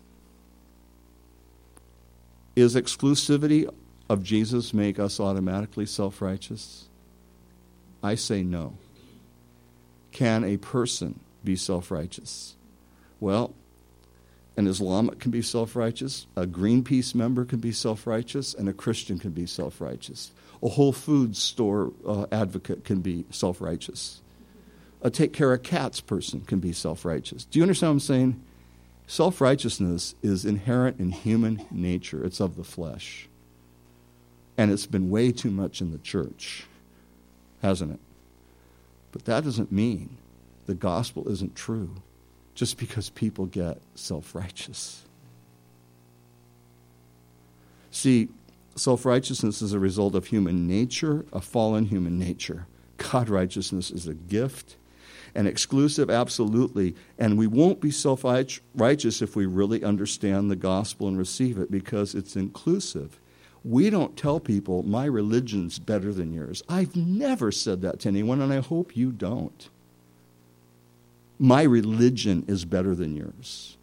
[2.56, 3.70] Is exclusivity
[4.08, 6.86] of Jesus make us automatically self righteous?
[8.02, 8.72] I say no.
[10.12, 12.56] Can a person be self righteous?
[13.20, 13.52] Well,
[14.56, 18.72] an Islamic can be self righteous, a Greenpeace member can be self righteous, and a
[18.72, 20.32] Christian can be self righteous.
[20.62, 24.20] A Whole Foods store uh, advocate can be self righteous.
[25.02, 27.44] A take care of cats person can be self righteous.
[27.44, 28.42] Do you understand what I'm saying?
[29.06, 33.28] Self righteousness is inherent in human nature, it's of the flesh.
[34.58, 36.66] And it's been way too much in the church,
[37.62, 38.00] hasn't it?
[39.10, 40.18] But that doesn't mean
[40.66, 41.96] the gospel isn't true
[42.54, 45.04] just because people get self righteous.
[47.90, 48.28] See,
[48.76, 52.66] Self righteousness is a result of human nature, a fallen human nature.
[52.96, 54.76] God righteousness is a gift
[55.34, 56.94] and exclusive, absolutely.
[57.18, 61.70] And we won't be self righteous if we really understand the gospel and receive it
[61.70, 63.18] because it's inclusive.
[63.62, 66.62] We don't tell people, my religion's better than yours.
[66.68, 69.68] I've never said that to anyone, and I hope you don't.
[71.38, 73.76] My religion is better than yours.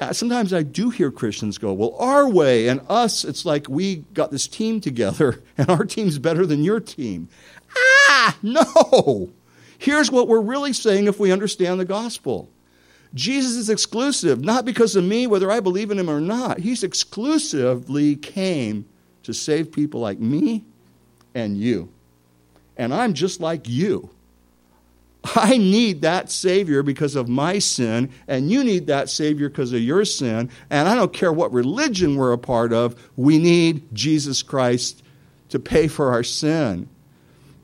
[0.00, 3.96] Uh, sometimes I do hear Christians go, Well, our way and us, it's like we
[4.14, 7.28] got this team together and our team's better than your team.
[8.08, 9.30] Ah, no.
[9.78, 12.48] Here's what we're really saying if we understand the gospel
[13.14, 16.58] Jesus is exclusive, not because of me, whether I believe in him or not.
[16.58, 18.84] He's exclusively came
[19.22, 20.64] to save people like me
[21.34, 21.88] and you.
[22.76, 24.10] And I'm just like you.
[25.34, 29.80] I need that Savior because of my sin, and you need that Savior because of
[29.80, 30.50] your sin.
[30.70, 35.02] And I don't care what religion we're a part of, we need Jesus Christ
[35.48, 36.88] to pay for our sin.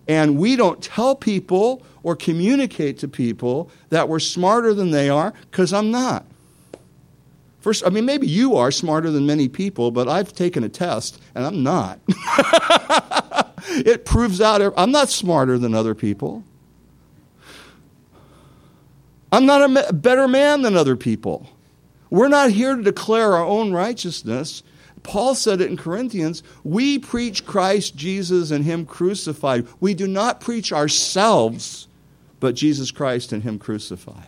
[0.09, 5.33] And we don't tell people or communicate to people that we're smarter than they are
[5.51, 6.27] because I'm not.
[7.61, 11.23] First, I mean, maybe you are smarter than many people, but I've taken a test
[11.37, 12.01] and I'm not.
[13.69, 16.43] it proves out I'm not smarter than other people.
[19.33, 21.49] I'm not a better man than other people.
[22.11, 24.63] We're not here to declare our own righteousness.
[25.03, 29.67] Paul said it in Corinthians we preach Christ Jesus and Him crucified.
[29.81, 31.89] We do not preach ourselves,
[32.39, 34.27] but Jesus Christ and Him crucified.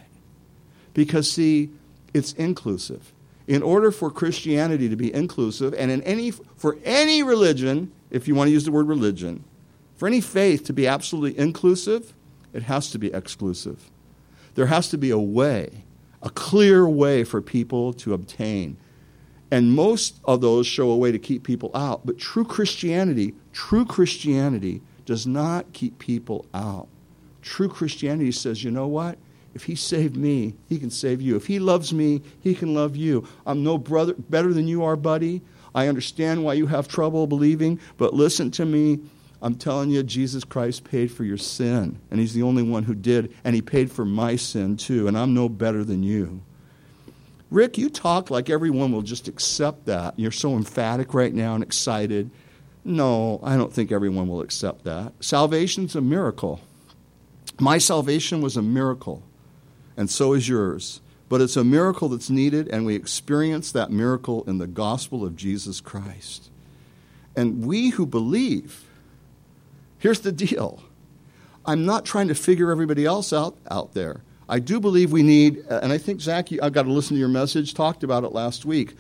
[0.95, 1.71] Because, see,
[2.15, 3.13] it's inclusive.
[3.47, 8.35] In order for Christianity to be inclusive, and in any, for any religion, if you
[8.35, 9.45] want to use the word religion,
[9.97, 12.15] for any faith to be absolutely inclusive,
[12.55, 13.91] it has to be exclusive.
[14.55, 15.85] There has to be a way,
[16.23, 18.77] a clear way for people to obtain
[19.55, 22.05] and most of those show a way to keep people out.
[22.05, 26.89] But true Christianity, true Christianity does not keep people out.
[27.41, 29.17] True Christianity says, you know what?
[29.55, 31.37] If he saved me, he can save you.
[31.37, 33.29] If he loves me, he can love you.
[33.47, 35.41] I'm no brother better than you are, buddy.
[35.73, 38.99] I understand why you have trouble believing, but listen to me.
[39.45, 42.95] I'm telling you, Jesus Christ paid for your sin, and he's the only one who
[42.95, 46.41] did, and he paid for my sin too, and I'm no better than you.
[47.51, 50.19] Rick, you talk like everyone will just accept that.
[50.19, 52.31] You're so emphatic right now and excited.
[52.85, 55.13] No, I don't think everyone will accept that.
[55.21, 56.63] Salvation's a miracle.
[57.61, 59.23] My salvation was a miracle,
[59.95, 61.03] and so is yours.
[61.29, 65.37] But it's a miracle that's needed, and we experience that miracle in the gospel of
[65.37, 66.49] Jesus Christ.
[67.37, 68.84] And we who believe,
[70.05, 70.83] here's the deal
[71.65, 74.23] I'm not trying to figure everybody else out out there.
[74.47, 77.31] I do believe we need, and I think, Zach, I've got to listen to your
[77.31, 78.95] message, talked about it last week.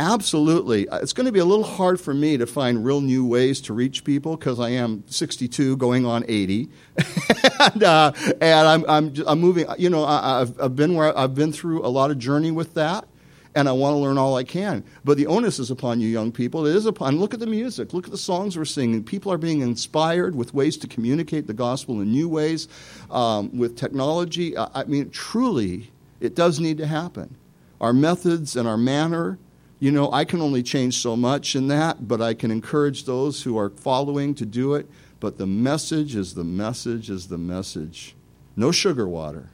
[0.00, 0.88] Absolutely.
[0.90, 3.72] It's going to be a little hard for me to find real new ways to
[3.72, 6.68] reach people because I am 62 going on 80.
[7.60, 11.36] and, uh, and I'm, I'm, I'm, moving, you know, I, have I've been where I've
[11.36, 13.06] been through a lot of journey with that
[13.54, 14.84] and I want to learn all I can.
[15.04, 16.66] But the onus is upon you, young people.
[16.66, 17.18] It is upon.
[17.18, 17.92] Look at the music.
[17.92, 19.02] Look at the songs we're singing.
[19.02, 22.68] People are being inspired with ways to communicate the gospel in new ways,
[23.10, 24.56] um, with technology.
[24.56, 25.90] I mean, truly,
[26.20, 27.36] it does need to happen.
[27.80, 29.38] Our methods and our manner.
[29.82, 33.42] You know, I can only change so much in that, but I can encourage those
[33.42, 34.86] who are following to do it.
[35.20, 38.14] But the message is the message is the message.
[38.56, 39.48] No sugar water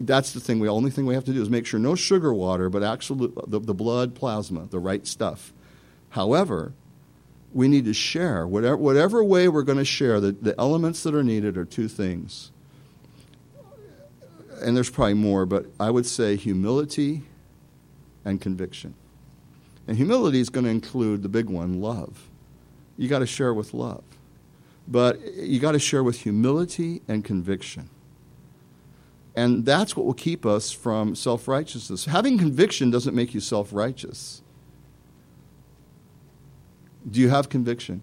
[0.00, 0.60] that's the thing.
[0.60, 3.32] The only thing we have to do is make sure no sugar water, but actually
[3.46, 5.52] the, the blood plasma, the right stuff.
[6.10, 6.72] However,
[7.52, 10.20] we need to share whatever, whatever way we're going to share.
[10.20, 12.50] The, the elements that are needed are two things,
[14.60, 17.22] and there's probably more, but I would say humility
[18.24, 18.94] and conviction.
[19.86, 22.28] And humility is going to include the big one, love.
[22.98, 24.02] You got to share with love,
[24.88, 27.90] but you got to share with humility and conviction.
[29.36, 32.06] And that's what will keep us from self righteousness.
[32.06, 34.42] Having conviction doesn't make you self righteous.
[37.08, 38.02] Do you have conviction?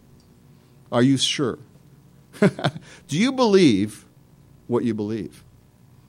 [0.92, 1.58] Are you sure?
[2.40, 4.06] do you believe
[4.68, 5.44] what you believe?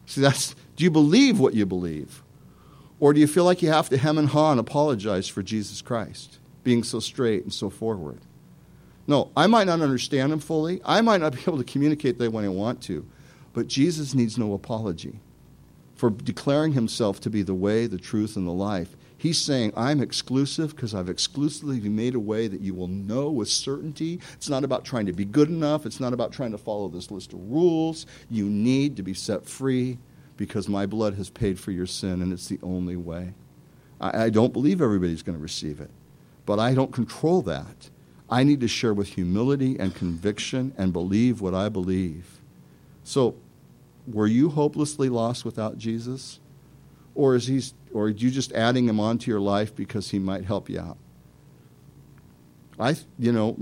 [0.06, 2.22] See, that's, do you believe what you believe?
[3.00, 5.82] Or do you feel like you have to hem and haw and apologize for Jesus
[5.82, 8.20] Christ being so straight and so forward?
[9.06, 10.80] No, I might not understand him fully.
[10.84, 13.06] I might not be able to communicate that when I want to.
[13.54, 15.20] But Jesus needs no apology
[15.94, 18.96] for declaring himself to be the way, the truth, and the life.
[19.16, 23.48] He's saying, I'm exclusive because I've exclusively made a way that you will know with
[23.48, 24.20] certainty.
[24.34, 25.86] It's not about trying to be good enough.
[25.86, 28.04] It's not about trying to follow this list of rules.
[28.28, 29.98] You need to be set free
[30.36, 33.32] because my blood has paid for your sin, and it's the only way.
[34.00, 35.90] I, I don't believe everybody's going to receive it,
[36.44, 37.88] but I don't control that.
[38.28, 42.40] I need to share with humility and conviction and believe what I believe.
[43.04, 43.36] So
[44.06, 46.40] were you hopelessly lost without Jesus?
[47.14, 50.44] Or is he or are you just adding him onto your life because he might
[50.44, 50.98] help you out?
[52.78, 53.56] I you know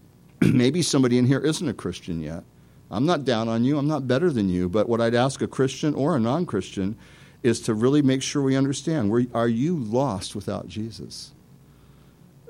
[0.40, 2.44] maybe somebody in here isn't a Christian yet.
[2.90, 3.78] I'm not down on you.
[3.78, 6.96] I'm not better than you, but what I'd ask a Christian or a non-Christian
[7.42, 11.32] is to really make sure we understand where are you lost without Jesus?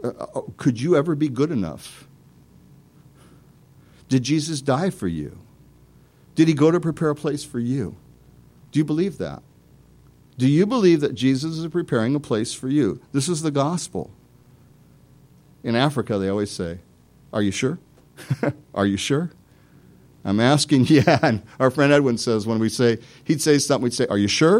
[0.03, 2.07] Uh, uh could you ever be good enough?
[4.09, 5.36] Did Jesus die for you?
[6.39, 7.97] Did he go to prepare a place for you?
[8.70, 9.43] Do you believe that?
[10.36, 13.01] Do you believe that Jesus is preparing a place for you?
[13.11, 14.12] This is the gospel.
[15.64, 16.78] In Africa, they always say,
[17.32, 17.80] Are you sure?
[18.72, 19.32] Are you sure?
[20.24, 21.18] I'm asking, yeah.
[21.24, 24.28] And our friend Edwin says when we say, he'd say something, we'd say, Are you
[24.28, 24.59] sure?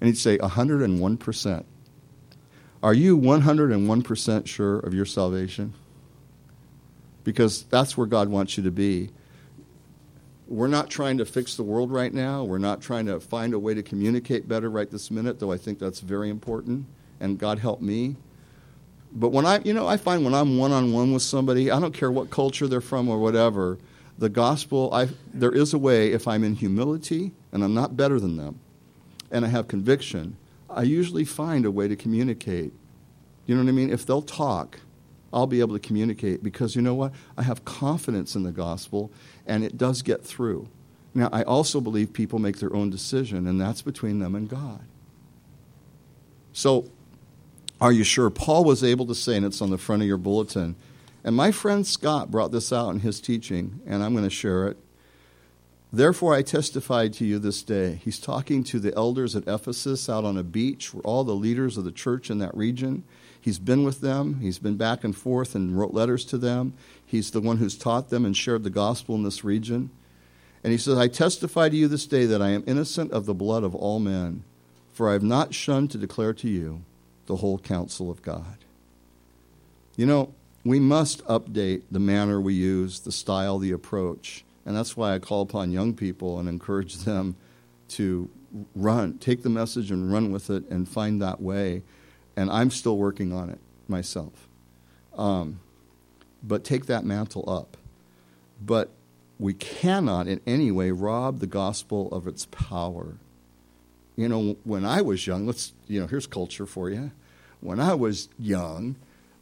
[0.00, 1.64] And he'd say, 101%.
[2.84, 5.74] Are you 101% sure of your salvation?
[7.24, 9.10] Because that's where God wants you to be.
[10.48, 12.44] We're not trying to fix the world right now.
[12.44, 15.56] We're not trying to find a way to communicate better right this minute, though I
[15.56, 16.86] think that's very important.
[17.18, 18.16] And God help me.
[19.12, 21.80] But when I, you know, I find when I'm one on one with somebody, I
[21.80, 23.78] don't care what culture they're from or whatever,
[24.18, 28.20] the gospel, I, there is a way if I'm in humility and I'm not better
[28.20, 28.60] than them
[29.30, 30.36] and I have conviction,
[30.70, 32.72] I usually find a way to communicate.
[33.46, 33.90] You know what I mean?
[33.90, 34.80] If they'll talk,
[35.36, 37.12] I'll be able to communicate because you know what?
[37.36, 39.12] I have confidence in the gospel
[39.46, 40.66] and it does get through.
[41.14, 44.80] Now, I also believe people make their own decision, and that's between them and God.
[46.52, 46.90] So,
[47.80, 48.28] are you sure?
[48.28, 50.76] Paul was able to say, and it's on the front of your bulletin,
[51.24, 54.68] and my friend Scott brought this out in his teaching, and I'm going to share
[54.68, 54.76] it.
[55.90, 57.98] Therefore, I testify to you this day.
[58.04, 61.78] He's talking to the elders at Ephesus out on a beach, where all the leaders
[61.78, 63.04] of the church in that region.
[63.46, 66.74] He's been with them, he's been back and forth and wrote letters to them.
[67.04, 69.90] He's the one who's taught them and shared the gospel in this region.
[70.64, 73.34] And he says, I testify to you this day that I am innocent of the
[73.34, 74.42] blood of all men,
[74.92, 76.82] for I have not shunned to declare to you
[77.26, 78.64] the whole counsel of God.
[79.94, 80.34] You know,
[80.64, 84.44] we must update the manner we use, the style, the approach.
[84.64, 87.36] And that's why I call upon young people and encourage them
[87.90, 88.28] to
[88.74, 91.84] run, take the message and run with it and find that way.
[92.36, 93.58] And I'm still working on it
[93.88, 94.46] myself.
[95.16, 95.60] Um,
[96.42, 97.76] but take that mantle up.
[98.64, 98.90] But
[99.38, 103.14] we cannot in any way rob the gospel of its power.
[104.16, 107.10] You know, when I was young, let's, you know, here's culture for you.
[107.60, 108.96] When I was young,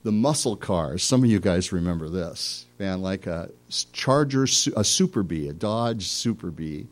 [0.05, 1.03] the muscle cars.
[1.03, 3.51] Some of you guys remember this, man, like a
[3.93, 6.87] Charger, a Super Bee, a Dodge Super Bee,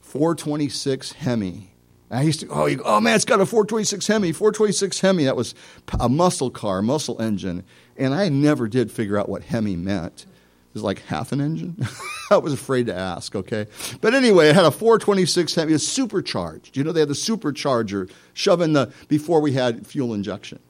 [0.00, 1.70] 426 Hemi.
[2.10, 5.24] I used to, oh, you, oh man, it's got a 426 Hemi, 426 Hemi.
[5.24, 5.54] That was
[5.98, 7.64] a muscle car, muscle engine.
[7.96, 10.22] And I never did figure out what Hemi meant.
[10.22, 11.76] It was like half an engine.
[12.30, 13.66] I was afraid to ask, okay?
[14.00, 16.76] But anyway, it had a 426 Hemi, was supercharged.
[16.76, 20.60] You know, they had the supercharger shoving the, before we had fuel injection,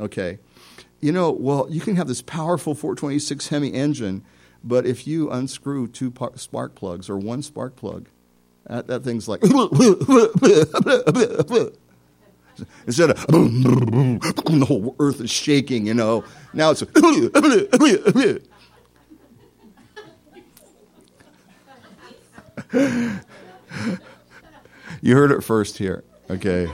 [0.00, 0.38] okay?
[1.00, 4.24] you know, well, you can have this powerful 426 Hemi engine,
[4.64, 8.08] but if you unscrew two spark plugs or one spark plug,
[8.68, 9.42] that, that thing's like
[12.86, 16.24] instead of the whole earth is shaking, you know.
[16.52, 16.80] Now it's
[25.02, 26.68] you heard it first here, okay.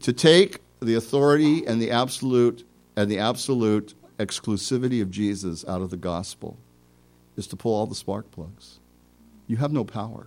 [0.00, 2.64] to take the authority and the absolute
[2.96, 6.56] and the absolute exclusivity of Jesus out of the gospel
[7.38, 8.78] is to pull all the spark plugs.
[9.46, 10.26] You have no power.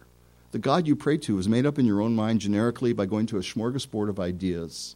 [0.51, 3.27] The God you pray to is made up in your own mind generically by going
[3.27, 4.95] to a smorgasbord of ideas.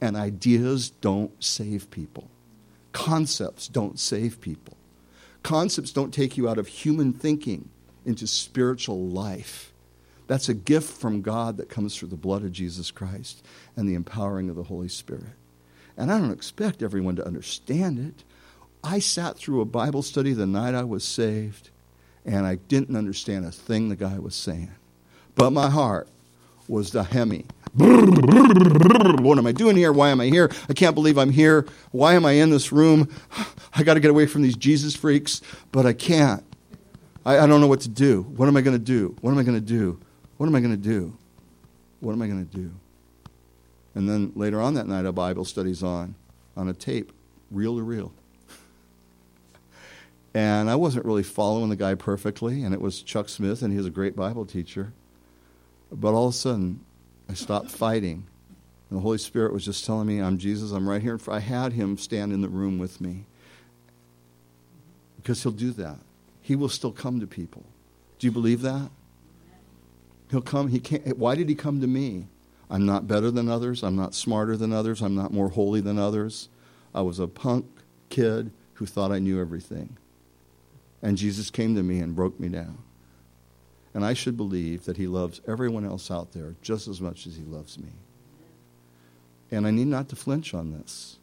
[0.00, 2.28] And ideas don't save people.
[2.92, 4.76] Concepts don't save people.
[5.42, 7.68] Concepts don't take you out of human thinking
[8.04, 9.72] into spiritual life.
[10.26, 13.44] That's a gift from God that comes through the blood of Jesus Christ
[13.76, 15.24] and the empowering of the Holy Spirit.
[15.96, 18.24] And I don't expect everyone to understand it.
[18.84, 21.70] I sat through a Bible study the night I was saved,
[22.26, 24.70] and I didn't understand a thing the guy was saying.
[25.34, 26.06] But my heart
[26.68, 27.46] was the Hemi.
[29.24, 29.90] What am I doing here?
[29.90, 30.50] Why am I here?
[30.68, 31.66] I can't believe I'm here.
[31.92, 33.08] Why am I in this room?
[33.74, 35.40] I got to get away from these Jesus freaks,
[35.72, 36.44] but I can't.
[37.24, 38.22] I, I don't know what to do.
[38.36, 39.16] What am I going to do?
[39.22, 39.98] What am I going to do?
[40.36, 41.16] What am I going to do?
[42.00, 42.70] What am I going to do?
[43.94, 46.14] And then later on that night, a Bible study's on,
[46.56, 47.12] on a tape,
[47.50, 48.12] reel to reel.
[50.34, 53.76] And I wasn't really following the guy perfectly, and it was Chuck Smith, and he
[53.76, 54.92] was a great Bible teacher.
[55.92, 56.80] But all of a sudden,
[57.30, 58.26] I stopped fighting.
[58.90, 61.18] And the Holy Spirit was just telling me, I'm Jesus, I'm right here.
[61.28, 63.24] I had him stand in the room with me.
[65.16, 65.98] Because he'll do that.
[66.42, 67.64] He will still come to people.
[68.18, 68.90] Do you believe that?
[70.30, 70.68] He'll come.
[70.68, 71.16] He can't.
[71.16, 72.26] Why did he come to me?
[72.68, 73.82] I'm not better than others.
[73.82, 75.00] I'm not smarter than others.
[75.00, 76.48] I'm not more holy than others.
[76.94, 77.66] I was a punk
[78.10, 79.96] kid who thought I knew everything.
[81.04, 82.78] And Jesus came to me and broke me down.
[83.92, 87.36] And I should believe that he loves everyone else out there just as much as
[87.36, 87.90] he loves me.
[89.50, 91.18] And I need not to flinch on this.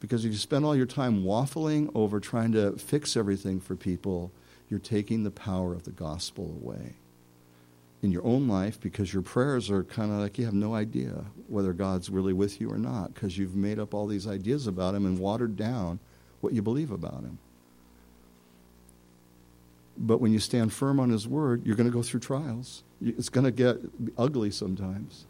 [0.00, 4.32] Because if you spend all your time waffling over trying to fix everything for people,
[4.68, 6.96] you're taking the power of the gospel away
[8.02, 11.24] in your own life because your prayers are kind of like you have no idea
[11.46, 14.96] whether God's really with you or not because you've made up all these ideas about
[14.96, 16.00] Him and watered down
[16.40, 17.38] what you believe about Him.
[20.00, 22.84] But when you stand firm on His Word, you're going to go through trials.
[23.02, 23.78] It's going to get
[24.16, 25.26] ugly sometimes.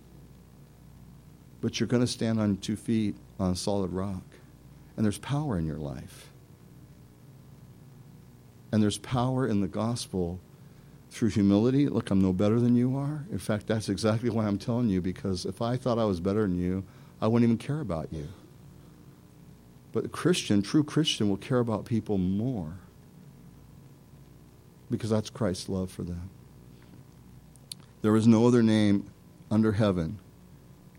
[1.62, 4.22] But you're going to stand on two feet on a solid rock.
[4.96, 6.30] And there's power in your life.
[8.70, 10.38] And there's power in the gospel
[11.10, 11.88] through humility.
[11.88, 13.24] Look, I'm no better than you are.
[13.32, 16.42] In fact, that's exactly why I'm telling you, because if I thought I was better
[16.42, 16.84] than you,
[17.22, 18.28] I wouldn't even care about you.
[19.92, 22.74] But a Christian, true Christian, will care about people more
[24.91, 26.30] because that's Christ's love for them.
[28.03, 29.11] There is no other name
[29.51, 30.18] under heaven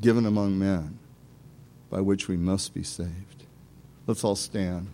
[0.01, 0.99] given among men
[1.89, 3.45] by which we must be saved.
[4.05, 4.89] Let's all stand.